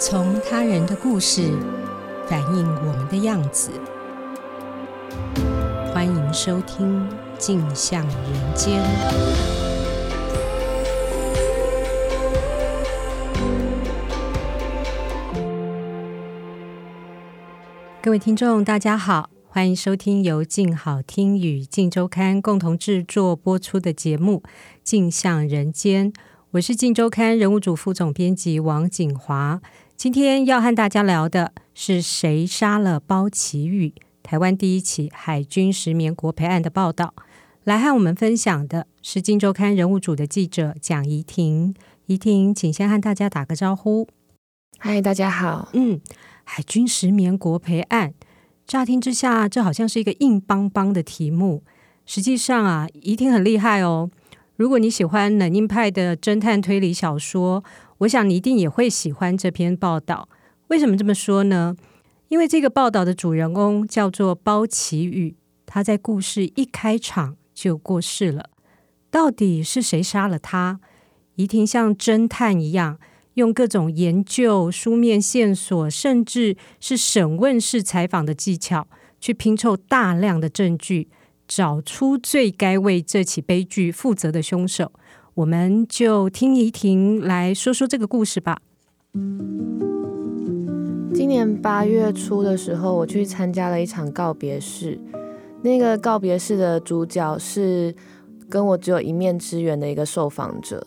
[0.00, 1.52] 从他人的故事
[2.26, 3.70] 反映我们的样子。
[5.92, 8.82] 欢迎收听《镜像人间》。
[18.00, 24.42] 各位听众，大家好，欢迎收听由静好听与静周刊共同制作播出的节目
[24.82, 26.10] 《镜像人间》。
[26.52, 29.60] 我是《静周刊》人物组副总编辑王景华，
[30.00, 33.92] 今天要和大家聊的是谁杀了包奇宇？
[34.22, 37.12] 台湾第一起海军石棉国赔案的报道。
[37.64, 41.74] 来和我们分享的是《金周刊》人物组的记者蒋怡婷。
[42.06, 44.08] 怡婷，请先和大家打个招呼。
[44.78, 45.68] 嗨，大家好。
[45.74, 46.00] 嗯，
[46.44, 48.14] 海军石棉国赔案，
[48.66, 51.62] 乍听之下，这好像是一个硬邦邦的题目。
[52.06, 54.10] 实际上啊，怡婷很厉害哦。
[54.56, 57.62] 如果你喜欢冷硬派的侦探推理小说，
[58.00, 60.28] 我想你一定也会喜欢这篇报道。
[60.68, 61.76] 为什么这么说呢？
[62.28, 68.50] 因为这个报道的主人公叫做包奇宇，他在故事一开场就过世了。
[69.10, 70.80] 到底是谁杀了他？
[71.34, 72.98] 怡婷像侦探一样，
[73.34, 78.86] 用各种研究、书面线索，甚至是审问式采访的技巧，
[79.20, 81.08] 去拼凑大量的证据。
[81.48, 84.92] 找出最该为这起悲剧负责的凶手，
[85.34, 88.58] 我们就听怡婷来说说这个故事吧。
[91.14, 94.98] 今年八月初的时候，我去参加了一场告别式。
[95.62, 97.94] 那个告别式的主角是
[98.48, 100.84] 跟我只有一面之缘的一个受访者。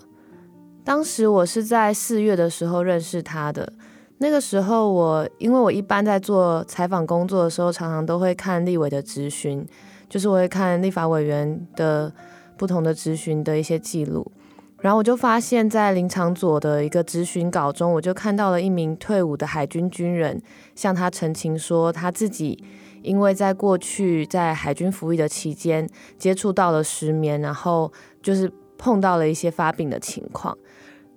[0.84, 3.72] 当时我是在四月的时候认识他的。
[4.18, 9.66] 那个时候我因为我一般在做采访工作的时候，常常都会看立委的咨询。
[10.10, 12.14] 就是我会看立法委员的
[12.58, 14.32] 不同的质询的一些记录，
[14.80, 20.42] 然后我就发现，在林昶佐的一个质询稿中，我就看到了一名退伍的海军军人
[20.76, 22.64] 向他陈情说，他自己
[23.02, 27.92] 因为在过去在海军服役的期间接触到了失眠，然后
[28.22, 30.58] 就是碰到了一些发病的情况，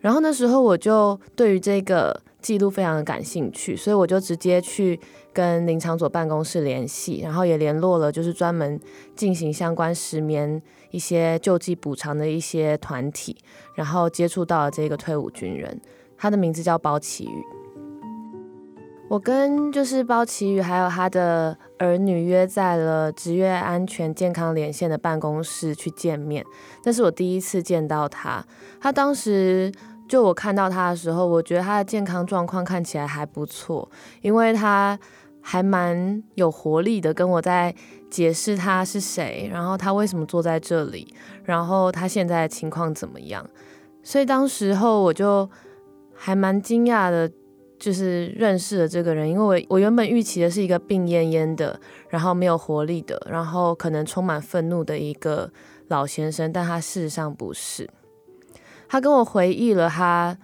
[0.01, 4.99] 然后那时候我就对于这个记录非常的感兴趣，所以我就直接去。
[5.37, 8.81] 跟林昶佐办公室联系，然后也联络了，就是专门
[9.15, 13.37] 进行相关失眠一些救济补偿的一些团体，
[13.75, 15.81] 然后接触到了这个退伍军人，
[16.17, 17.45] 他的名字叫包奇宇。
[19.09, 26.45] 我跟就是包奇宇还有他的儿女约在了职业安全健康连线的办公室去见面，
[26.85, 28.45] 那是我第一次见到他。
[28.81, 29.73] 他当时
[30.09, 33.89] 就我看到他的时候，我觉得他的健康状况看起来还不错，
[34.23, 34.99] 因为他。
[35.49, 37.73] 还蛮有活力的，跟我在
[38.17, 41.13] 解释他是谁，然后他为什么坐在这里，
[41.45, 43.47] 然后他现在情况怎么样。
[44.03, 45.47] 所以当时候我就
[46.15, 47.31] 还蛮惊讶的，
[47.79, 51.79] 就是认识了这个人，因为我我原本预期的是一个病恹恹的，
[52.09, 55.53] 然后没有活力的，然后可能充满愤怒的一个
[55.89, 57.87] 老先生，但他事实上不是。
[58.89, 60.39] 他跟我回忆了他。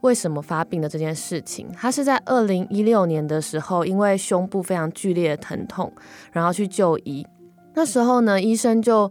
[0.00, 5.92] 为什么发病的这件事情，他是在二零一六年的时候，因为胸部非常剧烈的疼痛，
[6.32, 7.26] 然后去就医。
[7.74, 9.10] 那时候呢，医生就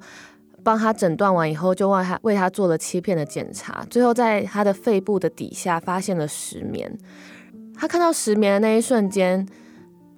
[0.63, 6.97] 帮他诊断完以后，就为他为他做了切片的检查，最后在他的肺部的底下发现了石棉。
[7.75, 9.47] 他看到石棉的那一瞬间，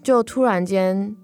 [0.01, 1.15] 就突然间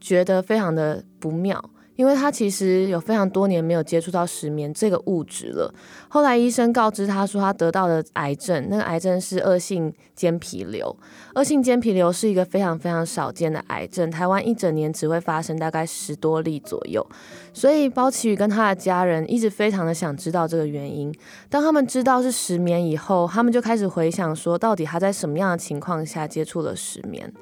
[0.00, 1.70] 觉得非常的不妙。
[1.96, 5.74] 因为他其实有非常多年没有接触到石棉这个物质了。
[6.08, 10.94] 后来医生告知他说，他得到的癌症，那个癌症是恶性间皮瘤。
[11.34, 17.04] 恶性间皮瘤是一个非常非常少见的癌症，台湾一整年只会发生大概十多例左右。
[17.52, 21.12] 所以包奇宇跟他的家人一直非常的想知道这个原因。
[21.48, 27.32] 当他们知道是石棉以后，他们就开始回想说，到底他在什么样的情况下接触了石棉。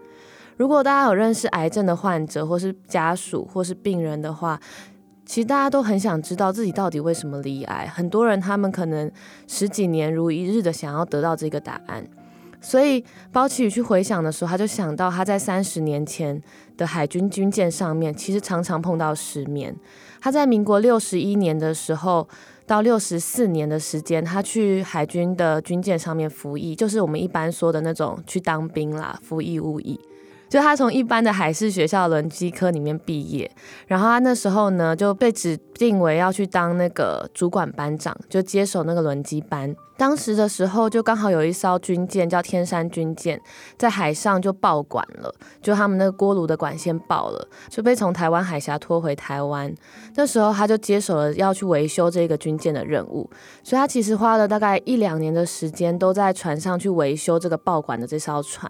[0.57, 4.61] 如果大家有认识癌症的患者，或是家属，或是病人的话，
[5.27, 7.87] 其实大家都很想知道自己到底为什么罹癌。
[7.87, 9.11] 很多人他们可能
[9.47, 12.07] 十几年如一日的想要得到这个答案。
[12.61, 16.41] 所以包奇宇去回想的时候，他就想到他在三十年前
[16.79, 19.75] 的海军军舰上面，其实常常碰到失眠。
[20.21, 22.27] 他在民国六十一年的时候
[22.67, 30.01] 到六十四年的时间，他去海军的军舰上面服役，就是我们一般说的那种去当兵啦，服役务役。
[30.49, 33.51] 就他从一般的海事学校轮机科里面毕业，
[33.87, 39.75] 然后他那时候呢就被指定为要去当那个主管班长，就接手那个轮机班。
[39.97, 43.41] 当时的时候就刚好有一艘军舰叫天山军舰，
[43.79, 45.33] 在海上就爆管了，
[45.63, 49.73] 就他们那个锅炉的管线爆了，就被从台湾海峡拖回台湾。
[50.17, 53.31] 那时候他就接手了要去维修这个军舰的任务，
[53.63, 58.69] 所以他其实花了大概一两年的时间都在船上去维修这个爆管的这艘船。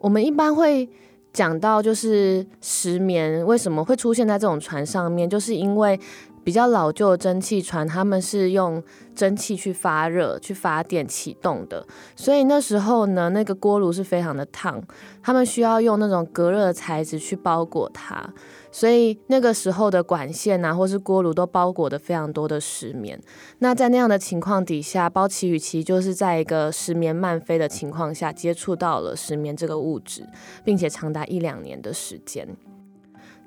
[0.00, 0.88] 我们一般会
[1.32, 5.98] 讲到，就是石棉为什么会出现在这种船上面，就是因为
[6.42, 8.82] 比较老旧的蒸汽船，他们是用
[9.14, 14.82] 蒸汽去发热、去发电启动的，所以那时候呢，那个锅炉是非常的烫，
[15.22, 18.32] 他们需要用那种隔热的材质去包裹它。
[18.72, 23.20] 所以那个时候的管线啊，或是锅炉都包裹的非常多的石棉。
[23.58, 30.24] 那在那样的情况底下，包奇与其就是在一个石棉漫飞的情况下接触到了石棉这个物质，
[30.64, 32.46] 并且长达一两年的时间。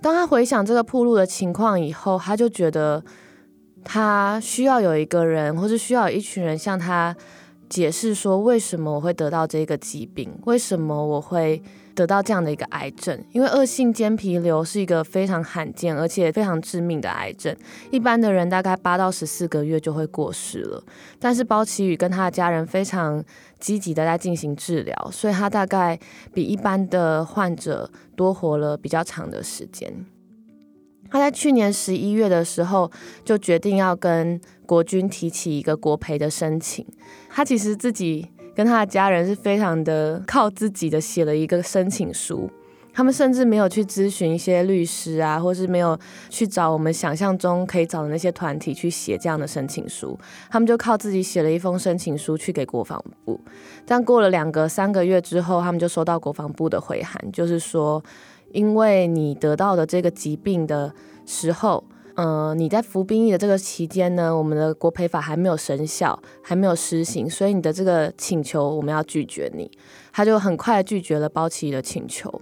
[0.04, 3.02] 当他回想这个铺路的情况以后，他就觉得
[3.84, 7.16] 他需要有一个人，或是需要一群人向他
[7.70, 11.64] 解释说，为什么我会得到这个疾病，为什么我会。
[11.96, 17.56] 得到这样的一个癌症，因为恶性间皮瘤是一个非常罕见而且非常致命的癌症，
[17.92, 20.84] 一般的人大概八到十四个月就会过世了。
[21.20, 23.24] 但是包奇宇跟他的家人非常
[23.60, 26.00] 积极的在进行治疗，所以他大概
[26.34, 30.06] 比一般的患者多活了比较长的时间。
[31.12, 32.92] 他在去年十一月的时候
[33.24, 36.84] 就决定要跟国军提起一个国赔的申请。
[37.30, 38.30] 他其实自己。
[38.56, 42.50] 跟他的家人是非常的靠自己的写了一个申请书，
[42.94, 45.98] 他们甚至没有去咨询一些律师啊，或是没有
[46.30, 50.18] 去找我们想象中可以找的那些团体去写这样的申请书，
[50.52, 53.40] 他们就靠自己写了一封申请书去给国防部。
[53.86, 58.04] 但过了两个三个月之后，他们就收到国防部的回函，就是说，
[58.52, 60.94] 因为你得到的这个疾病的
[61.26, 61.84] 时候。
[62.16, 69.70] 呃，你在服兵役的这个期间呢，我们的国赔法还没有生效，还没有施行，所以你的这个请求我们要拒绝你。
[70.12, 72.42] 他就很快拒绝了包奇的请求。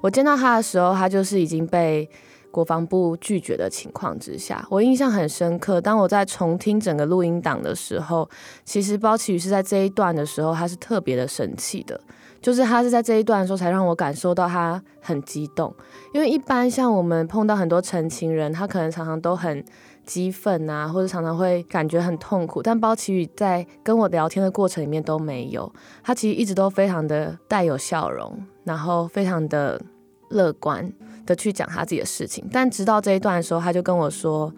[0.00, 2.08] 我见到他的时候，他就是已经被
[2.50, 5.80] 国防部拒绝的情况之下，我印象很深刻。
[5.80, 8.26] 当我在重听整个录音档的时候，
[8.64, 12.00] 其实包奇是在这一段的时候，他是特别的生气的。
[12.44, 15.74] 就是他是在这一段的时候才让我感受到他很激动，
[16.12, 19.64] 因为一般像我们碰到很多陈情人，他可能常常都很
[20.04, 29.80] 激愤啊，或者常常会感觉很痛苦，但包奇宇在跟我聊天的过程里面都没有，他其实一直都非常的带有笑容，然后非常的
[30.28, 30.92] 乐观
[31.24, 32.46] 的去讲他自己的事情。
[32.52, 34.52] 但直到这一段的时候，他就跟我说，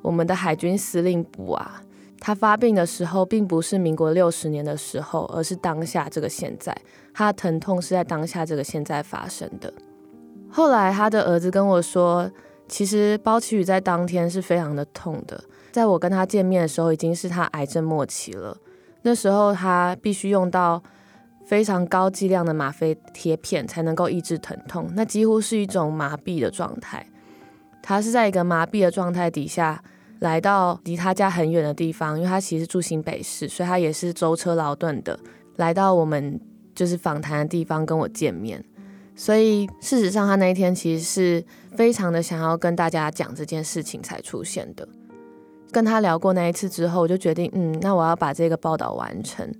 [0.00, 1.82] 我们的海军司令部啊。
[2.18, 6.76] 他发病的时候，并不是民国六十年的时候，而是当下这个现在。
[7.14, 9.72] 他的疼痛是在当下这个现在发生的。
[10.50, 12.30] 后来，他的儿子跟我说，
[12.66, 15.42] 其实包奇宇在当天是非常的痛的。
[15.70, 18.56] 在我跟他见面的时候，已经是他癌症末期了。
[19.02, 20.82] 那时候，他必须用到
[21.44, 27.06] 非常高剂量的吗啡贴片才能够抑制疼痛，那几乎是一种麻痹的状态。
[27.82, 29.82] 他是在一个麻痹的状态底下。
[30.20, 35.18] 来到离他家很远的地方，因为他其实住新北市，所以他也是舟车劳顿的
[35.56, 36.40] 来到我们
[36.74, 38.64] 就是访谈的地方跟我见面。
[39.14, 44.86] 所以事实上，他那一天其实是非常的想要跟大家讲这件事情才出现的。
[45.72, 49.50] 跟他聊过那一次之后，我就决定，嗯，那我要把这个报道完成。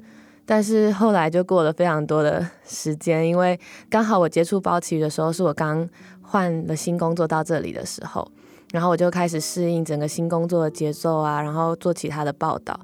[0.44, 3.58] 但是后来就过了非常多的时间，因为
[3.90, 5.88] 刚好我接触包奇的时候，是我刚
[6.22, 8.30] 换了新工作到这里的时候。
[8.72, 12.78] 然后我就开始适应整个新工作的节奏啊，然后做其他的报道。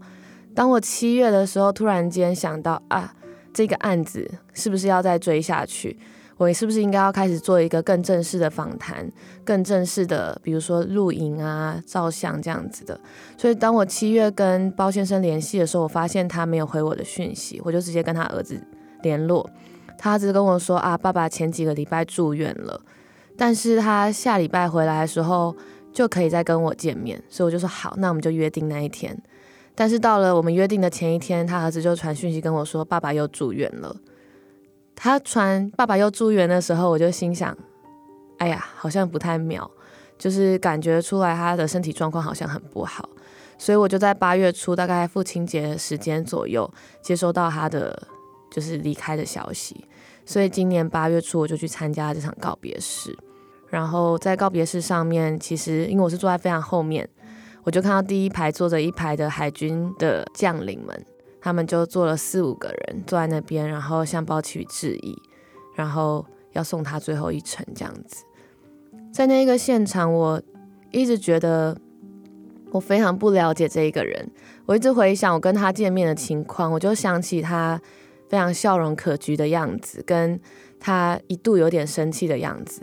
[0.54, 3.14] 当我七月的时候，突然间想到啊，
[3.52, 5.98] 这个案子是不是要再追下去？
[6.38, 9.08] 我是不是应该要开始做一个更正式的访谈，
[9.44, 12.98] 更正式的，比如说录影啊、照相这样子的。
[13.38, 18.60] 所以当我七月跟包先生联系的时候，我发现他没有回我的讯息，我就直接跟他儿子
[19.02, 19.48] 联络。
[19.96, 22.80] 他只跟我说啊，爸爸前几个礼拜住院了。
[23.42, 25.52] 但是他下礼拜回来的时候
[25.92, 29.20] 就可以再跟我见面，所以我就说好，那我们就约定那一天。
[29.74, 33.96] 但是到了我们约定的前一天，他儿子就传讯息跟我说，爸爸又住院了。
[34.94, 37.52] 他传爸爸又住院的时候，我就心想，
[38.38, 39.68] 哎呀，好像不太妙，
[40.16, 43.08] 就是感觉出来他的身体状况好像很不好。
[43.58, 46.72] 所以我就在八月初，大概父亲节时间左右，
[47.02, 48.06] 接收到他的
[48.52, 49.84] 就是离开的消息。
[50.24, 53.12] 所以今年八月初我就去参加这场告别式，
[53.72, 57.08] 然后在告别式上面，其实因为我是坐在非常后面，
[57.64, 61.06] 我就看到第一排坐着一排的海军的将领们，
[61.40, 65.16] 他们就坐了四五个人坐在那边，然后向包奇宇致意，
[65.74, 68.22] 然后要送他最后一程这样子。
[69.10, 70.42] 在那个现场，我
[70.90, 71.74] 一直觉得
[72.72, 74.30] 我非常不了解这一个人。
[74.66, 77.80] 我一直回想我跟他见面的情况，我就想起他
[78.28, 80.38] 非常笑容可掬的样子，跟
[80.78, 82.82] 他一度有点生气的样子。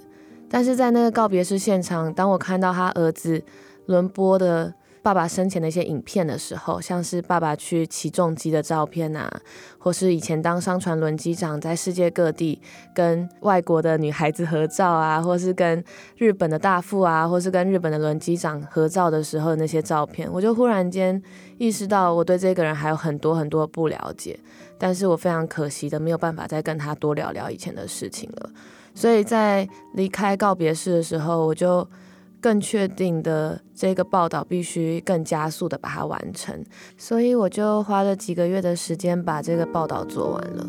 [0.49, 3.43] 但是在那个告别式现场，当我看到他儿子
[3.85, 9.31] 轮播的爸爸生前的一些影片的时候，像是爸爸去起重机的照片啊，
[9.77, 12.61] 或是以前当商船轮机长在世界各地
[12.93, 15.81] 跟外国的女孩子合照啊，或是跟
[16.17, 21.21] 日本的大副啊，或是跟日本的轮机长合照的时候的那些照片，我就忽然间
[21.57, 24.37] 意识到我对这个人还有很多很多不了解，
[24.77, 28.49] 但是我非常可惜的没有办法再跟他多聊聊以前的事情了，
[28.93, 31.87] 所以在离开告别式的时候，我就。
[32.41, 36.63] 更确定的这个报道必须更加速的把它完成，
[36.95, 40.65] 所以我就花了几个月的时间把这个报道做完了。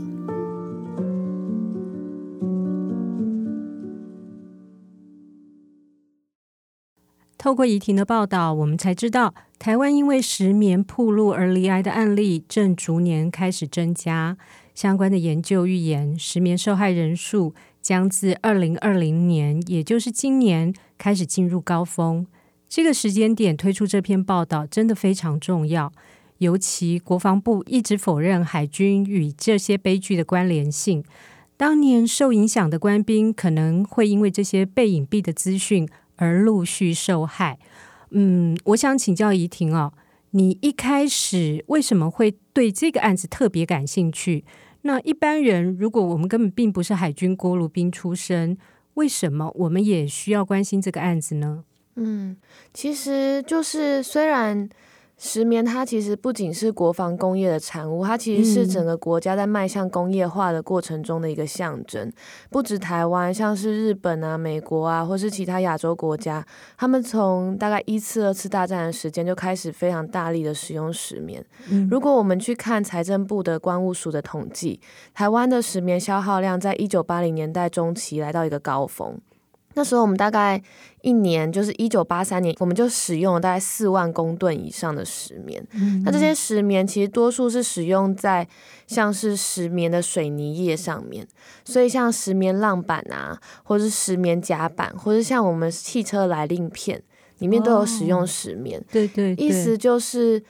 [7.38, 14.36] 透过怡婷的报道，我们才知道，台湾因为石棉暴露而罹癌的案例正逐年开始增加。
[14.74, 22.26] 相关的研究预言，石棉受害人数将自二零二零年，也就是今年开始进入高峰。
[22.68, 25.92] 这个时间点推出这篇报道真的非常重要，
[26.38, 31.02] 尤其国防部一直否认海军与这些悲剧的关联性。
[31.56, 37.58] 当年受影响的官兵可能会因为这些被隐蔽的资讯而陆续受害。
[38.10, 39.92] 嗯，我想请教怡婷哦，
[40.30, 44.44] 你一开始为什么会对这个案子特别感兴趣？
[44.82, 48.56] 那一般人，如果我们根本并不是海军锅炉兵出身，
[48.94, 51.64] 为什么我们也需要关心这个案子呢？
[51.96, 52.36] 嗯，
[52.72, 54.68] 其实就是虽然。
[55.22, 62.08] 石棉它其实不仅是国防工业的产物，它其实是整个国家在迈向工业化的过程中的一个象征。
[62.08, 62.12] 嗯、
[62.48, 66.42] 不止台湾，像是日本啊、美国啊，或是其他亚洲国家，
[66.78, 71.44] 他们从大概一次、二次大战的时间就开始非常大力的使用石棉。
[71.68, 74.80] 嗯、如果我们去看财政部的关务署的统计，
[75.12, 79.20] 台湾的石棉消耗量在一九八零年代中期来到一个高峰。
[79.74, 80.60] 那时候我们大概
[81.02, 85.64] 一年，就是一九八三年，我们就使用了大概四万公吨以上的石棉。
[85.74, 88.46] 嗯、那这些石棉其实多数是使用在
[88.88, 91.24] 像是石棉的水泥业上面，
[91.64, 97.00] 所以像石棉浪板啊，或者是石棉甲板，或者像我们汽车来令片
[97.38, 98.80] 里面都有使用石棉。
[98.80, 100.42] 哦、对，对对，意思就是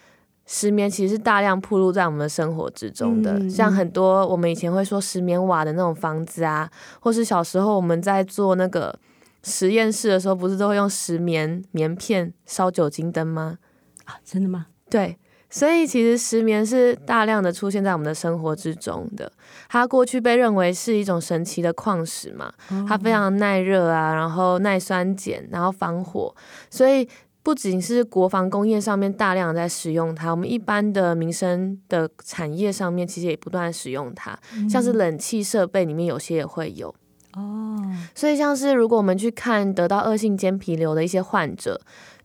[0.47, 3.35] 石棉其实是大量铺露在我们的生活之中的。
[3.35, 6.69] 嗯、像很多我们以前会说石棉瓦的那种房子啊，
[7.01, 8.99] 或是小时候我们在做那个。
[9.43, 13.59] 实验室的时候，不是都会用石棉棉片烧酒精灯吗？
[14.05, 14.67] 啊，真的吗？
[14.89, 15.17] 对，
[15.49, 19.31] 所以其实石棉是大量的出现在我们的生活之中的。
[19.69, 22.53] 它过去被认为是一种神奇的矿石嘛，
[22.89, 26.35] 它非常耐热啊，然后耐酸碱，然后防火，
[26.69, 27.09] 所以
[27.43, 36.95] 不仅是国防工业上面大量在使用它，我们一般的民生的产业上面其实也不断使用它，嗯、像是冷气设备里面有些也会有。
[37.35, 37.77] 哦，
[38.15, 41.81] 所以像是如果我们去看得到恶性间皮瘤的一些患者，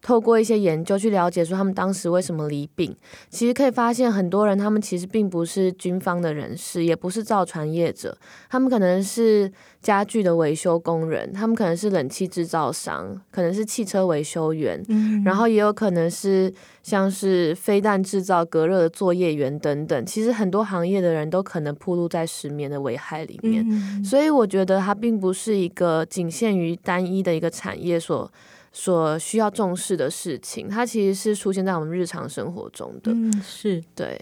[0.06, 2.96] 透过一些研究去了解说他们当时为什么离病，
[3.28, 8.16] 其实可以发现很多人他们其实并不是军方的人士，也不是造船业者，
[8.48, 20.06] 他们可能是家具的维修工人，他们可能是冷气制造商，可能是汽车维修员，嗯，然后也有可能是像是飞弹制造隔热的作业员等等。
[20.06, 28.32] 其实很多行业的人都可能暴露在石棉的危害里面，嗯，所以我觉得它并不是一个仅限于单一的一个产业所
[28.78, 34.20] 所需要重视的事情，它其实是出现在我们日常生活中的，嗯，是对。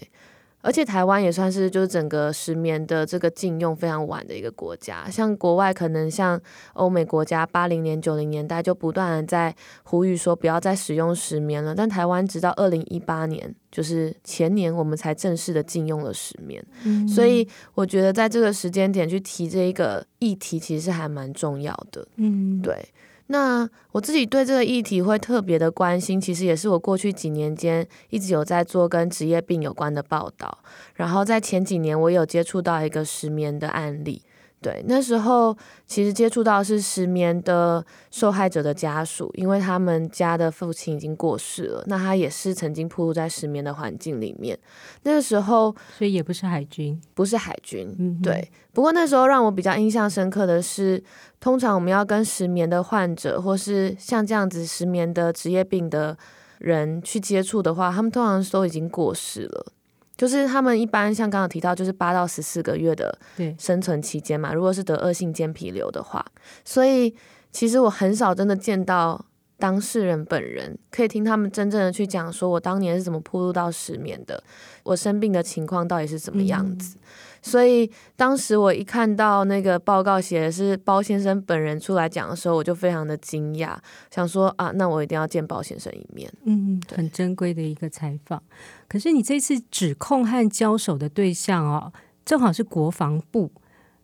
[0.62, 6.40] 而且台湾也算是就是整个石棉的这个禁用非常晚的一个国家，像国外可能像
[6.72, 22.82] 欧美国家八零年九零年代就不断的在呼吁说不要再使用石棉了，但台湾直到二零一八年，就是前年我们才正式的禁用了石棉，嗯，所以我觉得在这个时间点去提这一个议题，其实还蛮重要的，嗯，对。
[23.28, 30.58] 那我自己对这个议题会特别的关心，其实也是我过去几年间一直有在做跟职业病有关的报道，
[30.94, 34.22] 然后在前几年我有接触到一个失眠的案例。
[34.64, 35.54] 对，那时候
[35.86, 44.58] 其实接触到是失眠的受害者的家属，因为他们家的父亲已经过世了，那他也是曾经暴露在失眠的环境里面。
[45.02, 47.94] 那个时候，所以也不是海军，不是海军。
[47.98, 48.50] 嗯，对。
[48.72, 51.04] 不过那时候让我比较印象深刻的是，
[51.38, 56.16] 通常我们要跟失眠的患者，或是像这样子失眠的职业病的
[56.56, 59.73] 人去接触的话，他们通常都已经过世了。
[60.16, 63.18] 就是他们一般像刚刚提到，就是八到十四个月的
[63.58, 64.52] 生存期间嘛。
[64.52, 66.24] 如果是得恶性间皮瘤的话，
[66.64, 67.14] 所以
[67.50, 69.26] 其实我很少真的见到。
[69.56, 74.42] 当事人本人可以听他们真正的去讲，说我当年是怎么铺路到失眠的，
[74.82, 76.96] 我生病的情况到底是怎么样子。
[76.96, 77.00] 嗯、
[77.46, 83.76] 所以当时我一看到那个报告写的是包先生本人出来讲的时候，我就非常的惊讶，
[84.10, 86.32] 想说啊，那我一定要见包先生一面。
[86.44, 88.42] 嗯，很珍贵的一个采访。
[88.88, 91.92] 可是你这次指控和交手的对象哦，
[92.24, 93.52] 正好是国防部。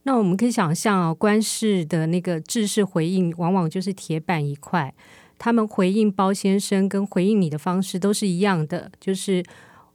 [0.03, 4.95] 那我们可以想象哦，官事的那个制式回应，往往就是铁板一块。
[5.39, 9.43] 他们回应包先生跟回应你的方式都是一样的，就是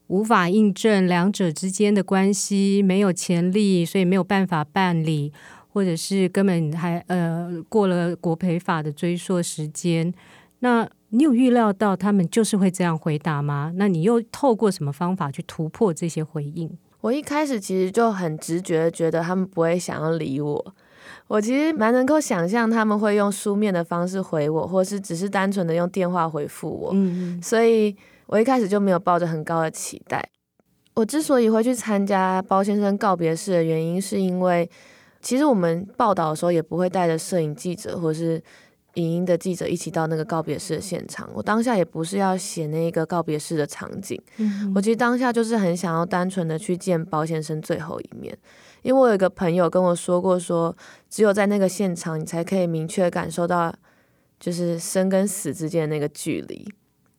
[0.08, 5.32] 无法印证两者之间的关系，没有潜力，所以没有办法办理，
[5.74, 10.14] 或者是根本还呃过了国赔法的追溯时间。
[10.60, 13.72] 那你有预料到他们就是会这样回答吗？
[13.76, 16.70] 那你又透过什么方法去突破这些回应？
[17.02, 20.76] 我一开始其实就很直觉觉得他们不会想要理我。
[21.28, 27.96] 我其实蛮能够想象他们会用书面的方式回我，或是只是单纯的用电话回复我，嗯，所以
[28.28, 30.24] 我一开始就没有抱着很高的期待。
[30.94, 34.70] 我之所以会去参加包先生告别式的原因，是因为
[35.22, 38.42] 其实我们报道的时候也不会带着摄影记者或是
[38.94, 41.30] 影音的记者一起到那个告别式的现场。
[41.34, 48.38] 我当下也不是要写那个告别式的场景，嗯，我其实当下就是很想要单纯的去见包先生最后一面。
[48.82, 50.78] 因为我有一个朋友跟我说过说，说
[51.10, 53.74] 只有在那个现场，你才可以明确感受到，
[54.40, 56.72] 就是生跟死之间的那个距离。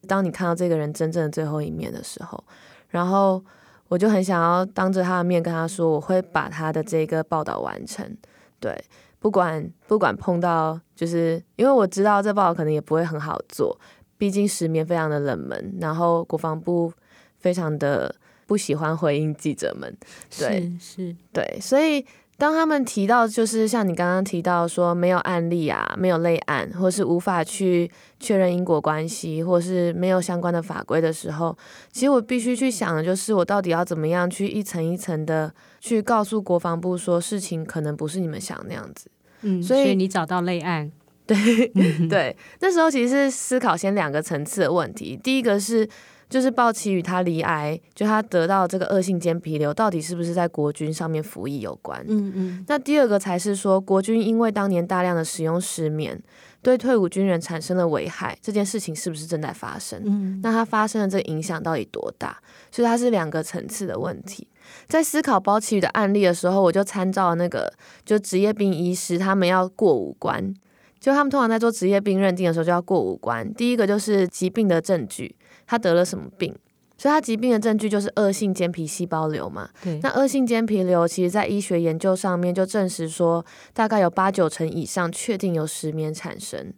[0.06, 2.42] 当你看到这个人真正的最后一面的时候，
[2.88, 3.44] 然后
[3.88, 8.16] 我就很想要当着他的面跟他说，我会把他的这个报道完成。
[8.58, 8.74] 对，
[9.18, 13.78] 不管不管碰到，就是因为我知道这报道可能也不会很好做，
[14.16, 16.92] 毕竟石棉非常的冷门，然后国防部
[17.38, 18.14] 非常的。
[18.48, 19.92] 不喜欢回应记者们，
[20.38, 22.06] 对，是，是，对，所以
[22.38, 27.90] 当他们提到，就是像你刚刚提到说没有案例啊，没有类案，或是无法去
[28.20, 31.56] 确认因果关系，或是没有相关的法规的时候，
[31.90, 35.50] 其实我必须去想的就是，我到底要怎么样去一层一层的
[35.80, 39.10] 去告诉国防部说，事情可能不是你们想那样子。
[39.40, 40.92] 嗯，所以，所以你找到类案，
[41.26, 41.36] 对，
[42.08, 45.88] 对，那时候其实是思考先两个层次的问题，第一个是。
[46.28, 52.04] 就是鲍奇宇他罹癌，就他得到这个恶性间皮瘤，到底是不是在国军上面服役有关？
[52.08, 52.64] 嗯嗯。
[52.66, 56.20] 那第二个才是说，国军因为当年大量的使用失眠，
[56.62, 60.02] 对退伍军人产生了危害，这件事情是不是正在发生？
[60.04, 60.40] 嗯。
[60.42, 62.36] 那它发生的这个影响到底多大？
[62.72, 64.48] 所以它是两个层次的问题。
[64.88, 67.72] 在思考鲍奇宇的案例的时候，我就参照那个，
[68.04, 70.52] 就职业病医师他们要过五关，
[70.98, 73.54] 就他们通常在做职业病认定的时候就要过五关。
[73.54, 75.36] 第一个就是疾病的证据。
[75.66, 76.54] 他得了什么病？
[76.98, 79.68] 所以他疾病的证据就是恶性间皮细胞瘤嘛。
[79.82, 80.00] 对。
[80.02, 86.72] 那恶性间皮瘤，其实在医学研究上面就证实说，大概有八九成以上确定由失眠产生。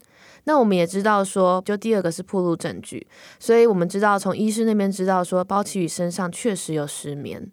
[0.45, 3.07] 那我们也知道说，就第二个是铺路证据，
[3.39, 7.49] 所以我们知道从医师那边知道说，包奇宇身上确实有失眠。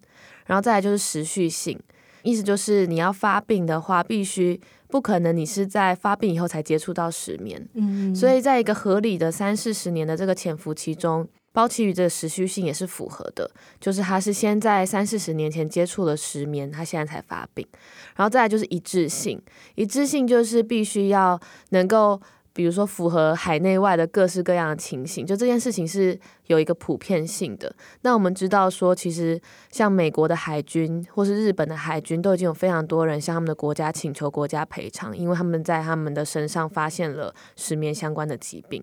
[0.46, 1.78] 然后再来就是持续性，
[2.22, 7.68] 意思就是你要发病的话，必须不可能你是在发病以后才接触到石棉。
[7.74, 8.14] 嗯。
[8.14, 11.28] 所以在一个合理的三四十年的这个潜伏期中。
[11.52, 17.66] 包奇宇这个持续性也是符合的，就是他是先在三四十年前接触了石棉，他现在才发病，
[18.14, 19.40] 然后再来就是一致性，
[19.74, 22.20] 一致性就是必须要能够，
[22.56, 27.70] 比如说符合海内外的各式各样的情形，就这件事情是有一个普遍性的。
[28.00, 29.38] 那我们知道说，其实
[29.70, 38.82] 像美国的海军或是日本的海军，都已经有非常多人向他们的国家请求国家赔偿，因为他们在他们的身上发现了失眠相关的疾病。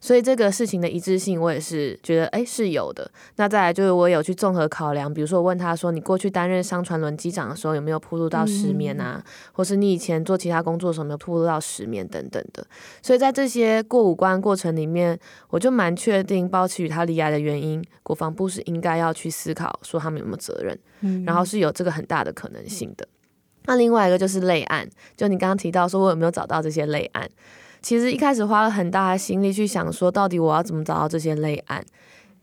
[0.00, 3.10] 所以这个事情的一致性，我也是觉得，哎，是有的。
[3.36, 9.22] 那再来就是我有去综合考量，比如说我问他说，你过去担任商船轮机长的时候有没有铺路到石棉啊？
[9.24, 12.66] 嗯、或是你以前做其他工作的时候有没有铺路到石棉等等的。
[13.02, 15.18] 所以在这些过五关过程里面，
[15.48, 23.06] 我就蛮确定包奇宇他离癌的原因，国防部是应该要去思考说他们有没有责任，嗯、然后是有这个很大的可能性的。
[23.68, 27.28] 那另外一个就是类案，就你刚刚提到说我有没有找到这些类案？
[27.86, 31.86] 其实一开始花了很大的心力去想说，到底我要怎么找到这些类案，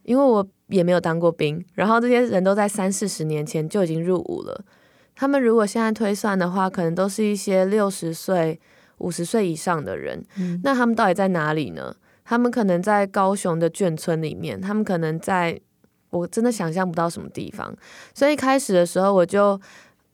[0.04, 4.64] 因为我也没有当过兵，然后这些人都在三四十年前就已经入伍了。
[5.14, 8.58] 他们如果现在推算的话，可能都是一些六十岁、
[9.00, 10.24] 五十岁以上的人。
[10.38, 10.62] 嗯。
[10.64, 11.94] 那他们到底在哪里呢？
[12.24, 15.60] 他们可能在高雄的眷村里面，他们可能在
[16.12, 17.76] 我真的想象不到什么地方。
[18.14, 19.60] 所以一开始的时候，我就。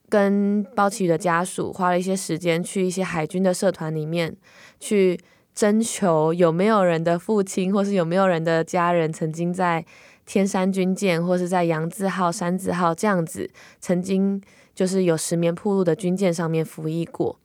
[0.09, 4.35] 跟包奇宇的家属花了一些时间，去一些海军的社团里面
[4.79, 5.19] 去
[5.53, 9.85] 征求有没有人的父亲，或是有没有人的家人曾经在
[10.25, 14.41] 天山军舰或是在洋字号、山字号这样子曾经
[14.75, 17.39] 就是有石棉铺路的军舰上面服役过。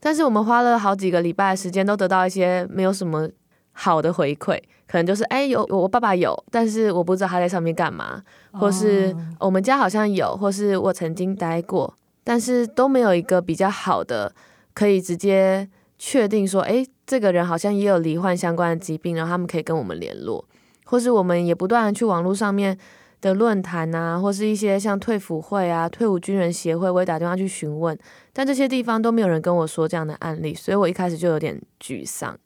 [0.00, 3.28] 但是我们花了好几个礼拜的时间，都得到一些没有什么
[3.72, 8.22] 好的回馈，可能就是哎有我爸爸有，但是我不知道他在上面干嘛，
[8.52, 14.34] 或是我们家好像有，或是我曾经待过，但是都没有一个比较好的
[14.72, 20.44] 可以直接确定说，哎，这个人好像也有罹患相关的疾病，然后他们可以跟我们联络，
[20.84, 22.76] 或是我们也不断的去网络上面。
[23.20, 27.98] 的论坛啊，或是一些像退辅会啊、退伍军人协会，我也打电话去询问，
[28.34, 32.38] 但这些地方都没有人跟我说这样的案例，所以我一开始就有点沮丧。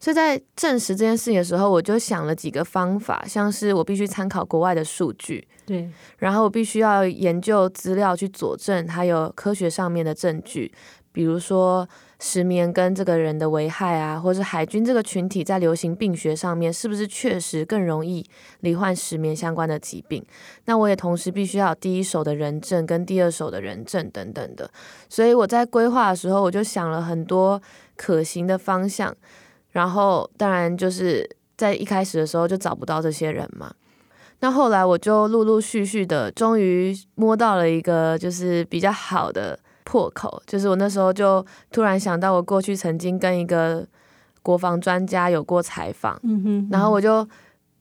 [0.00, 10.72] 所以在证实这件事情的时候，我就想了几个方法，像是我必须参考国外的数据，对，然后我必须要研究资料去佐证，还有科学上面的证据，
[11.12, 11.86] 比如说。
[12.18, 18.24] 石棉跟这个人的危害啊，或是海军这个群体在流行病学上面是不是确实更容易
[18.60, 20.24] 罹患石棉相关的疾病？
[20.64, 24.70] 那我也同时必须要有第一手的人证跟第二手的人证等等的。
[25.10, 27.60] 所以我在规划的时候，我就想了很多
[27.96, 29.14] 可行的方向。
[29.72, 33.70] 然后当然就是在一开始的时候就找不到这些人嘛。
[34.40, 39.58] 那后来我就陆陆续续的，终于摸到了一个就是比较好的。
[39.88, 43.86] 破口，就是我那时候就突然想到，我过去曾经跟一个
[44.42, 47.24] 国防专家有过采访，嗯哼嗯，然后我就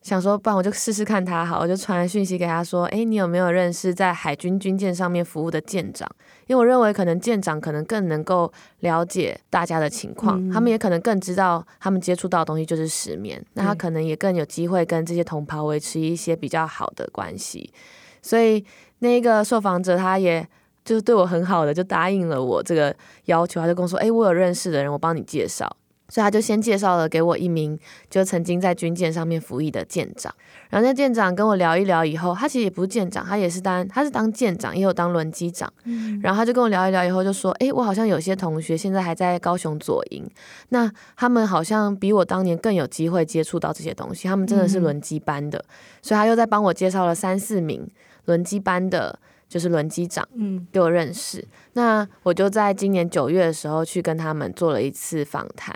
[0.05, 6.07] 想说，不然我就试试看他好，我就传讯息给他说，诶，你有没有认识在海军军舰上面服务的舰长？
[6.45, 17.73] 因为我认为可能舰长可能更能够了解大家的情况，嗯，他们也可能更知道他们接触到的东西就是石棉，那他可能也更有机会跟这些同袍维持一些比较好的关系，
[18.21, 18.63] 所以
[18.99, 20.47] 那个受访者他也。
[20.85, 23.59] 就是对我很好的，就答应了我这个要求。
[23.59, 25.67] 他就跟我说：“哎，我有认识的人，我帮你介绍。”
[26.07, 27.77] 所以他就先介绍了给我一名，
[28.09, 30.33] 就曾经在军舰上面服役的舰长。
[30.69, 35.71] 然后那舰长跟我聊一聊以后，他其实也不是舰长，他也是当他是当舰长，也有当轮机长。
[35.83, 36.19] 嗯。
[36.21, 40.29] 然后他就跟我聊一聊以后，就说：“哎，我好像有些同学现在还在高雄左营，
[40.69, 44.27] 那他们好像比我当年更有机会接触到这些东西。
[44.27, 45.57] 他们真的是轮机班的。
[45.59, 45.71] 嗯。
[46.01, 47.87] 所以他又在帮我介绍了三四名
[48.25, 51.39] 轮机班的。”就是轮机长，嗯，给我认识。
[51.39, 51.47] 嗯。
[51.73, 55.75] 那我就在今年九月的时候去跟他们做了一次访谈，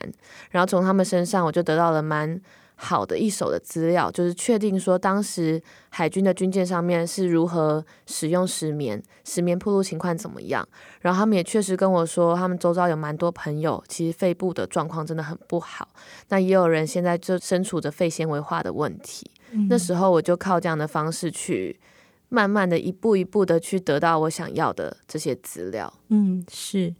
[0.51, 2.39] 然后从他们身上我就得到了蛮
[2.75, 10.65] 好的一手的资料，就是确定说当时海军的军舰上面是如何使用石棉，石棉铺路情况怎么样。
[11.01, 15.89] 然后他们也确实跟我说，他们周遭有蛮多朋友其实肺部的状况真的很不好。
[16.29, 19.29] 那也有人现在就身处着肺纤维化的问题。
[19.51, 19.67] 嗯。
[19.69, 21.77] 那时候我就靠这样的方式去。
[22.29, 25.91] 慢慢的一步一步的去得到我想要的这些资料。
[26.07, 26.95] 嗯，是。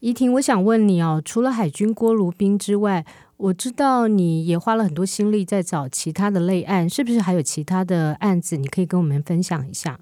[0.00, 3.04] 怡婷，我想问你哦，除了海军锅炉兵之外，
[3.38, 8.56] 我知道你也花了很多心力在找其他的类案，是不是还有其他的案子？
[8.56, 9.98] 你可以跟我们分享一下。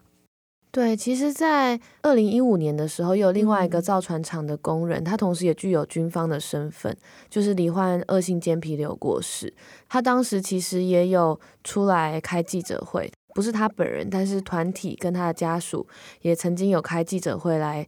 [0.73, 6.97] 对，其实，在二零一五年的时候，有另外一个造船厂的工人，他同时也具有军方的身份，
[7.31, 9.55] 就是罹患恶性间皮瘤过世。
[9.89, 13.09] 他当时其实也有出来开记者会。
[13.35, 15.87] 不是他本人，但是团体跟他的家属
[16.23, 17.87] 也曾经有开记者会来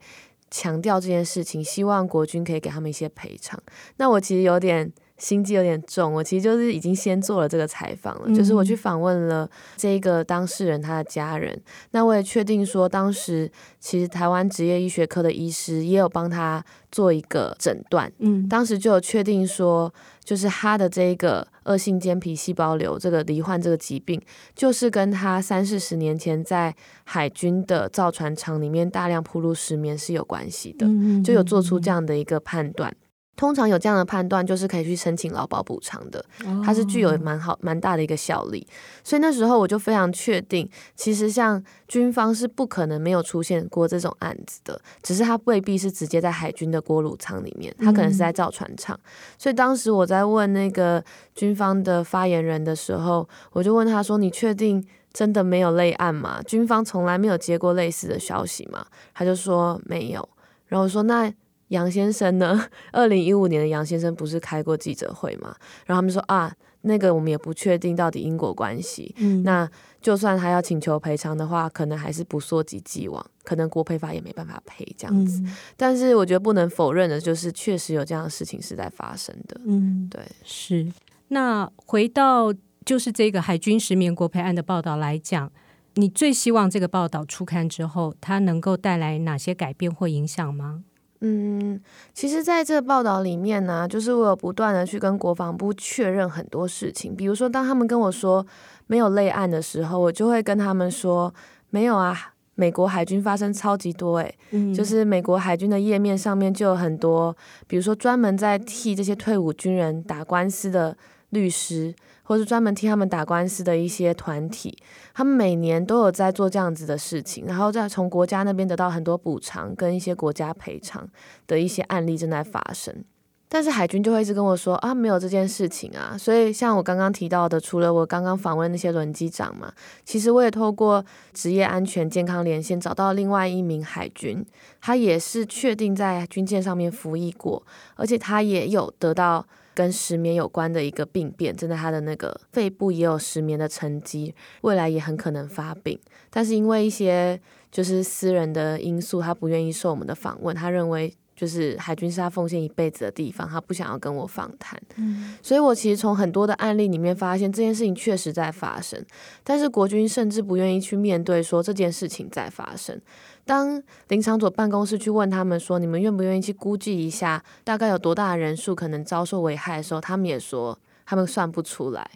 [0.50, 3.59] 强调这件事情，希望国军可以给他们一些赔偿。
[3.96, 11.61] 那我其实有点心机有点重，我其实就是已经先做了这个采访了，嗯、就是我去访问了这个当事人他的家人。
[11.90, 19.92] 那我也确定说，当时其实台湾职业医学科的医师也有帮他做一个诊断，嗯，当时就有确定说。
[20.26, 24.20] 就是他的这个恶性间皮细胞瘤，这个罹患这个疾病，
[24.57, 26.74] 就是跟他三四十年前在
[27.05, 30.85] 海军的造船厂里面大量铺路石棉是有关系的，
[31.22, 32.92] 就有做出这样的一个判断。
[33.37, 36.25] 通常有这样的判断，就是可以去申请劳保补偿的，
[36.64, 38.66] 它是具有蛮好蛮大的一个效力。
[39.05, 48.99] 所以那时候我就非常确定，其实像军方是不可能没有出现过这种案子的，只是它未必是直接在海军的锅炉舱里面，它可能是在造船厂。
[49.37, 56.40] 所以当时我在问那个军方的发言人的时候，我就问他说：“你确定真的没有类案吗？
[56.42, 60.27] 军方从来没有接过类似的消息吗？”他就说没有。
[60.66, 61.31] 然后我说：“那？”
[61.68, 62.68] 杨先生呢？
[62.92, 65.55] 二零一五年的杨先生不是开过记者会吗？
[65.85, 69.14] 然后他们说啊，那个我们也不确定到底因果关系。
[69.18, 69.68] 嗯，那
[70.00, 75.40] 就算他要请求赔偿的话，可能还是不溯及既往，可能国赔法也没办法赔这样子。
[75.42, 75.57] 嗯。
[75.76, 79.61] 但是我觉得不能否认的就是，确实有这样的事情是在发生的。
[79.64, 80.87] 嗯，对，是。
[81.29, 85.50] 那回到就是这个海军十年国赔案的报道来讲，
[85.94, 90.85] 你最希望这个报道出刊之后，它能够带来哪些改变或影响吗？
[91.20, 91.81] 嗯，
[92.12, 98.46] 其实在这个报道里面呢、啊，就是我有不断的去跟国防部确认很多事情，比如说当他们跟我说
[98.87, 101.33] 没有类案的时候，我就会跟他们说，
[101.70, 110.96] 没有啊，美国海军发生超级多诶，嗯，就是美国海军的页面上面就有很多，比如说专门在替这些退伍军人打官司的
[111.31, 111.94] 律师。
[112.27, 114.77] 或是专门替他们打官司的一些团体，
[115.15, 121.09] 他们每年都有在做这样子的事情，然后再从国家那边得到很多补偿跟一些国家赔偿
[121.47, 123.05] 的一些案例正在发生。
[123.49, 126.19] 但是海军就会一直跟我说啊，没有这件事情啊。
[126.19, 129.73] 所以像我刚刚提到的，除了我刚刚访问那些轮机长嘛，
[130.05, 134.45] 其实我也透过职业安全健康连线找到另外一名海军，
[134.81, 137.62] 他也是确定在军舰上面服役过，
[137.95, 139.47] 而且他也有得到。
[139.77, 145.99] 跟石棉有关的一个病变，正在他的那个肺部也有石棉的沉积，未来也很可能发病。
[146.31, 147.39] 但是因为一些
[147.71, 150.57] 就是私人的因素，他不愿意受我们的访问。
[150.57, 154.81] 他认为就是海军是他奉献一辈子的地方，他不想要跟我访谈。
[154.97, 159.05] 嗯，所以我其实从很多的案例里面发现，这件事情确实在发生，
[159.45, 162.99] 但是国军甚至不愿意去面对说这件事情在发生。
[163.46, 172.11] 当林长佐办公室去问他们说：“你们愿不愿意去估计一下，大概有多大的人数可能遭受危害的时候，他们也说他们算不出来。”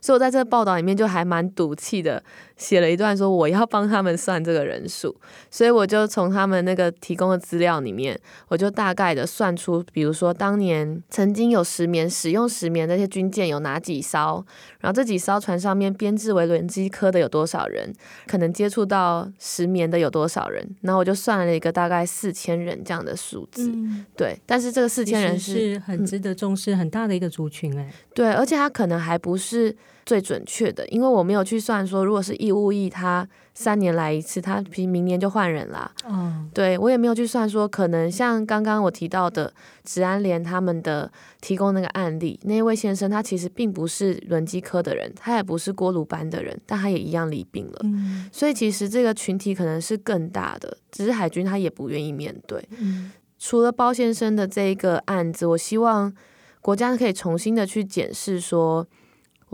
[0.00, 2.22] 所以我在这个报道里面就还蛮赌气的，
[2.56, 5.14] 写了一段说我要帮他们算这个人数，
[5.50, 14.44] 所以我就从他们那个提供的资料里面，我就大概的算出，比如说当年曾经有石棉使用石棉的那些军舰有哪几艘，
[14.80, 17.92] 然后这几艘船上面编制为轮机科的有多少人，
[18.26, 29.76] 可能接触到石棉的有多少人，然后我就算了一个大概四千人这样的数字，嗯、对，但是这个四千人是，是很值得重视、嗯、很大的一个族群哎，对，而且他可能还不是。
[30.06, 35.90] 最准确的，因为我没有去算说，如果是义务役，他三年来一次，他平明年就换人啦。
[36.06, 47.80] 嗯，对，我也没有去算说，可能像刚刚我提到的治安联他们的提供那个案例，那位先生他其实并不是轮机科的人，他也不是锅炉班的人，但他也一样离病了。
[47.84, 52.62] 嗯，所以其实这个群体可能是更大的，只是海军他也不愿意面对。
[52.76, 56.12] 嗯，除了包先生的这一个案子，我希望
[56.60, 58.86] 国家可以重新的去检视说。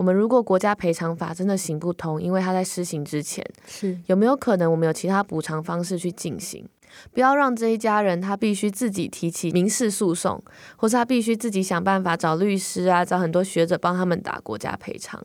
[0.00, 6.66] 我们如果国家赔偿法真的行不通，因为它在施行之前，是有没有可能我们有其他补偿方式去进行？
[7.12, 10.42] 不要让这一家人他必须自己提起民事诉讼，
[10.76, 15.20] 或是他必须自己想办法找律师啊，找很多学者帮他们打国家赔偿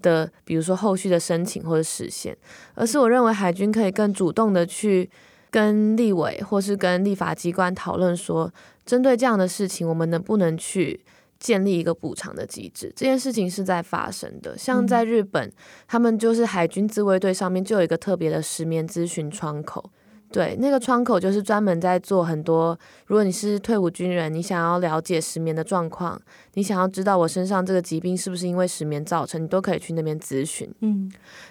[0.00, 2.34] 的，嗯、比如说后续的申请或者实现。
[2.74, 5.10] 而是我认为海军可以更主动的去
[5.50, 8.50] 跟立委或是跟立法机关讨论说，
[8.86, 11.04] 针对这样的事情，我们能不能去。
[11.38, 14.56] 建立一个补偿的机制，这件事情是在发生的。
[14.56, 15.52] 像在日本，嗯、
[15.86, 19.90] 他们就是海军自卫队上面就有一个特别的失眠咨询窗口。
[20.32, 22.76] 对，那个窗口就是专门在做很多。
[23.06, 26.20] 如果你是退伍军人，你想要了解失眠的状况，
[26.54, 30.68] 你想要知道我身上这个疾病是不是因为失眠造成，你都可以去那边咨询。
[30.80, 31.10] 嗯，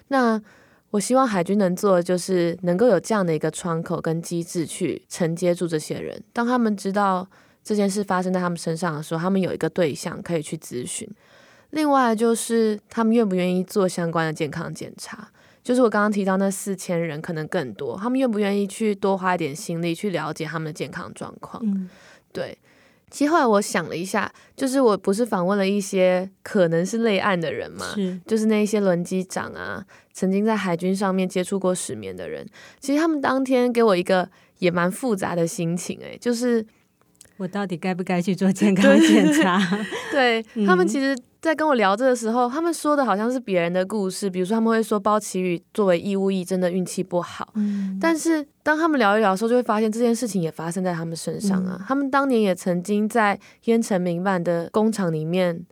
[0.10, 0.42] 那
[0.90, 7.28] 我希望海军能做的就是能够有这样的一个窗口跟机制去承接住这些人，当他们知道。
[7.66, 11.10] 这件事发生在他们身上的时候，他们有一个对象可以去咨询。
[11.72, 15.28] 另外就是他们愿不愿意做相关的健康检查，
[15.64, 21.62] 就是我刚刚提到那四千人可能更多，他们愿不愿意去多花一点心力去了解他们的健康状况？
[21.66, 21.90] 嗯，
[22.32, 22.58] 对。
[23.10, 32.48] 其实后来我想了一下，就是我不是访问了一些可能是类案的人嘛，是，就是那一些轮机长啊，曾经在海军上面接触过石棉的人，
[32.80, 36.64] 其实他们当天给我一个也蛮复杂的心情，欸，诶，就是。
[37.38, 39.60] 我到底该不该去做健康检查？
[40.12, 44.30] 对，他们，其实，在跟我聊这个时候，嗯、他们说的好像是别人的故事。
[44.30, 47.52] 比如说，他们会说包奇宇作为义务役真的运气不好。
[47.56, 51.78] 嗯、但是当他们聊一聊的时候，就会发现这件事情也发生在他们身上啊。
[51.80, 55.66] 嗯、他们当年也曾经在烟尘弥漫的工厂里面。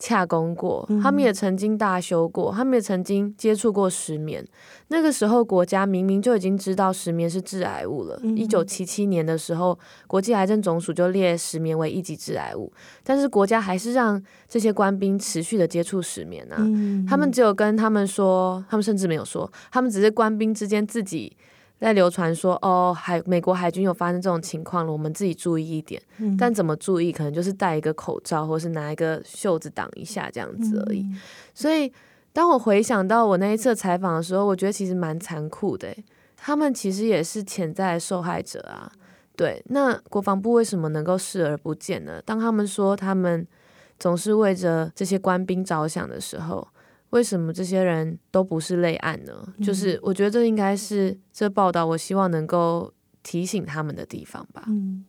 [0.00, 4.44] 洽公过，他们也曾经大修过，他们也曾经接触过石棉。
[4.88, 8.18] 那个时候，国家明明就已经知道石棉是致癌物了。
[8.34, 12.72] 一九七七年的时候，国际癌症总署就列石棉为一级致癌物，
[13.04, 16.56] 但是国家还是让这些官兵持续的接触石棉啊。
[17.06, 21.36] 他们只有跟他们说，他们甚至没有说，他们只是官兵之间自己。
[21.80, 26.00] 在流传说哦，海美国海军有发生这种情况了，我们自己注意一点。
[26.18, 31.00] 嗯、但怎么注意，可能就是戴一个口罩，或是拿一个袖子挡一下这样子而已。
[31.00, 31.18] 嗯、
[31.54, 31.90] 所以，
[32.34, 35.88] 当我回想到我那一次采访的时候，我觉得其实蛮残酷的。
[36.36, 38.92] 他们其实也是潜在的受害者啊。
[39.34, 42.20] 对，那国防部为什么能够视而不见呢？
[42.26, 43.46] 当他们说他们
[43.98, 46.68] 总是为着这些官兵着想的时候。
[47.10, 49.32] 为什么这些人都不是类案呢？
[49.58, 52.92] 嗯、就是我觉得这应该是这报道我希望能够
[53.22, 54.64] 提醒他们的地方吧。
[54.68, 55.04] 嗯，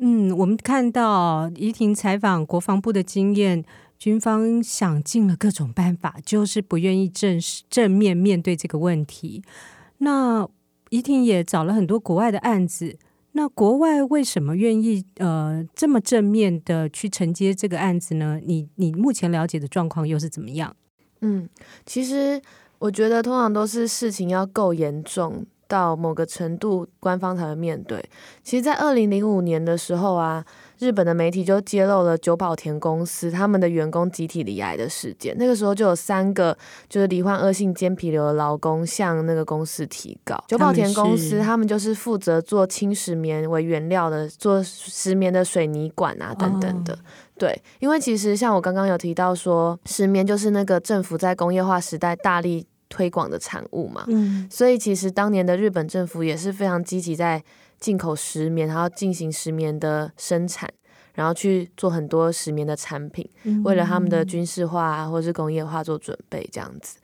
[0.00, 3.64] 嗯，我们看到怡婷采访国防部的经验，
[3.98, 9.42] 军方想尽了各种办法，就是不愿意正式正面面对这个问题。
[9.98, 10.46] 那
[10.90, 12.98] 怡婷也找了很多国外的案子，
[13.32, 18.40] 那国外为什么愿意呃这么正面的去承接这个案子呢？
[18.44, 20.76] 你你目前了解的状况又是怎么样？
[21.20, 21.48] 嗯，
[21.84, 22.40] 其实
[22.78, 28.02] 我觉得通常都是事情要够严重到某个程度，官方才会面对。
[28.42, 30.44] 其实，在二零零五年的时候啊。
[30.78, 35.34] 日本的媒体就揭露了久保田公司他们的员工集体离癌的事件。
[35.36, 36.56] 那个时候就有三个
[36.88, 40.40] 就是罹患恶性间皮瘤的劳工向那个公司提告。
[40.46, 46.96] 久保田公司他们就是负责做轻石棉为原料的，做石棉的水泥管啊等等的。
[47.38, 54.04] 对，因为其实像我刚刚有提到说，石棉就是那个政府在工业化时代大力推广的产物嘛。
[54.08, 57.42] 嗯，所以其实当年的日本政府也是非常积极在。
[57.80, 60.68] 进口石棉，然后进行石棉的生产，
[61.14, 66.98] 然后去做很多石棉的产品，嗯、为了他们的军事化啊，或是工业化做准备，这样子。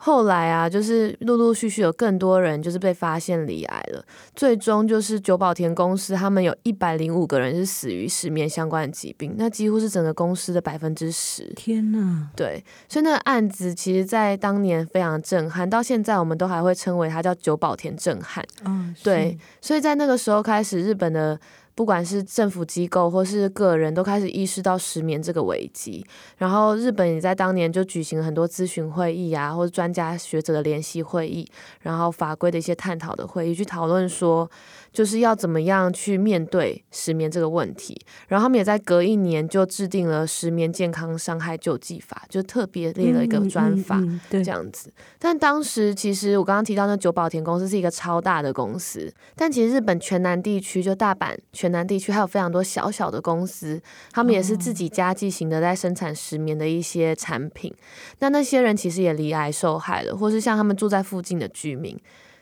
[0.00, 11.52] 后来啊，就是陆陆续续有更多人就是被发现罹癌了，最终就是久保田公司，他们有一百零五个人是死于失眠相关的疾病，那几乎是整个公司的百分之十。
[11.56, 12.28] 天呐！
[12.36, 18.44] 对，所以那个案子其实，在当年非常震撼，到现在我们都还会称为它叫久保田震撼。
[18.64, 21.38] 嗯、哦，对，所以在那个时候开始，日本的。
[21.78, 26.04] 不管是政府机构或是个人，都开始意识到失眠这个危机。
[26.36, 31.48] 然后日本也在当年就举行了很多咨询会议啊，或者专家学者的联席会议，
[31.82, 34.50] 然后法规的一些探讨的会议，去讨论说。
[34.92, 44.92] 就是要怎么样去面对失眠这个问题，然后他们也在隔一年就制定了失眠健康伤害救济法，就特别列了一个专法，这样子。
[45.18, 57.72] 但当时其实我刚刚提到那久保田公司是一个超大的公司，但其实日本全南地区就大阪全南地区还有非常多小小的公司，他们也是自己家计型的在生产失眠的一些产品。
[58.20, 61.98] 那那些人其实也离癌受害了，或是像他们住在附近的居民。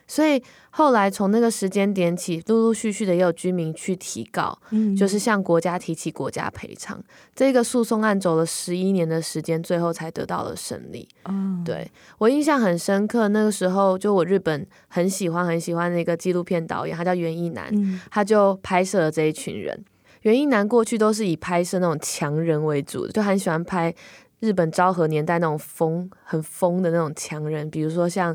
[0.07, 6.97] 所以后来从那个时间点起，陆陆续续的也有居民去提告，嗯，就是向国家提起国家赔偿。
[7.35, 11.07] 这个诉讼案走了十一年的时间，最后才得到了胜利。
[11.25, 19.83] 嗯，对，我印象很深刻，那个时候就我日本很喜欢很喜欢的一个纪录片导演，他叫袁一男，嗯，他就拍摄了这一群人。
[20.21, 23.93] 袁一男过去都是以拍摄那种强人为主的，就很喜欢拍
[24.39, 28.33] 日本昭和年代那种疯很疯的那种强人，比如说像。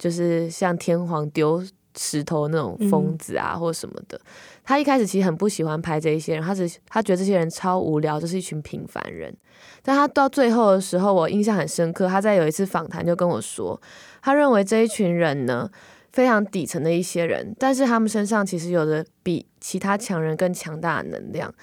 [0.00, 1.62] 就是像天皇丢
[1.96, 4.18] 石头那种疯子啊，或什么的。
[4.64, 9.36] 他一开始其实很不喜欢拍这一些人，他只他觉得这些人超无聊，就是一群平凡人。
[9.82, 12.08] 但他到最后的时候，我印象很深刻。
[12.08, 13.80] 他在有一次访谈就跟我说，
[14.22, 15.68] 他认为这一群人呢，
[16.12, 21.54] 非常底层的一些人，但是他们身上其实有着比其他强人更强大的能量。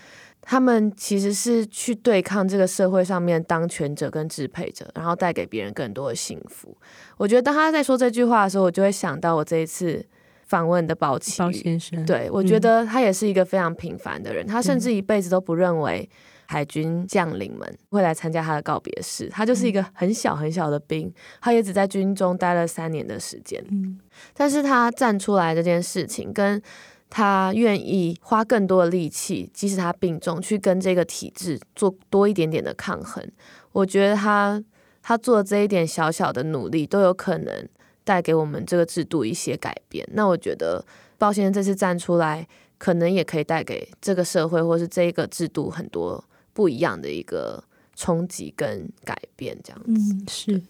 [0.49, 6.73] 他们其实是去对抗这个社会上面当权者跟支配者，然后带给别人更多的幸福。
[7.17, 10.05] 我觉得当他在说这句话的时候，我就会想到我这一次
[10.45, 12.05] 访问的包奇包先生。
[12.05, 16.09] 对，我觉得他也是一个非常平凡的人，嗯、他甚至一辈子都不认为
[16.45, 19.27] 海军将领们会来参加他的告别式。
[19.27, 23.61] 他就是一个很小很小的兵，他也只在军中待了三年的时间。
[23.69, 23.99] 嗯，
[24.33, 26.61] 但是他站出来这件事情跟。
[27.09, 33.25] 他愿意花更多的力气，即使他病重，去跟这个体制做多一点点的抗衡。
[33.71, 34.61] 我觉得他
[35.01, 37.67] 他做这一点小小的努力，都有可能
[38.03, 40.07] 带给我们这个制度一些改变。
[40.11, 40.85] 那我觉得
[41.17, 42.45] 鲍先生这次站出来，
[42.77, 47.63] 可能也可以带给这个社会或是这一个制度很多不一样的一个
[47.95, 49.57] 冲击跟改变。
[49.63, 50.61] 这样子，嗯，是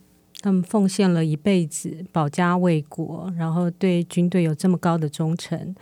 [0.42, 5.76] 他们奉献了一辈子，保家卫国，然后对军队有这么高的忠诚。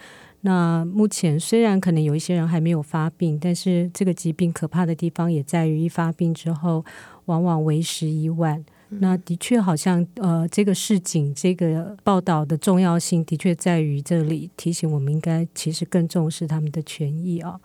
[0.46, 6.86] 那目前虽然可能有一些人还没有发病，但是这个疾病可怕的地方也在于一发病之后，
[7.26, 8.64] 往往为时已晚。
[8.92, 17.60] 嗯、那的确好像呃，这个事情这个报道的重要性的确在于这里，提醒我们应该其实更重视他们的权益啊。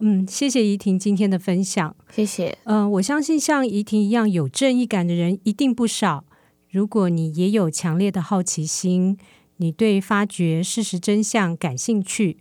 [0.00, 2.58] 嗯，谢谢怡婷今天的分享，谢谢。
[2.64, 6.24] 嗯、呃，我相信像怡婷一样有正义感的人一定不少。
[6.70, 9.16] 如果你也有强烈的好奇心。
[9.60, 12.38] 你对发掘事实真相感兴趣，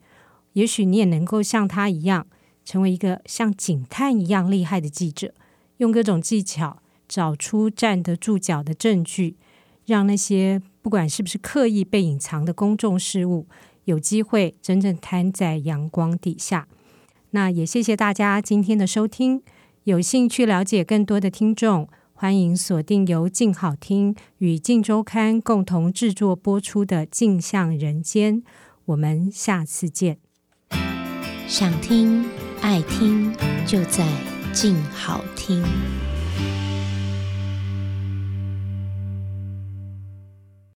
[0.53, 2.25] 也许你也能够像他一样，
[2.63, 5.33] 成为一个像警探一样厉害的记者，
[5.77, 9.35] 用各种技巧找出站得住脚的证据，
[9.85, 13.47] 让那些不管是不是刻意被隐藏的公众事务，
[13.83, 16.69] 有机会真正摊在阳光底下。
[17.31, 19.43] 那也谢谢大家今天的收听，
[19.83, 21.89] 有兴趣了解更多的听众。
[22.21, 28.41] 欢迎锁定由静好听与静周刊共同制作播出的《镜像人间》，
[28.87, 30.17] 我们下次见。
[31.47, 32.25] 想听
[32.59, 33.33] 爱听，
[33.65, 34.05] 就在
[34.51, 35.63] 静好听。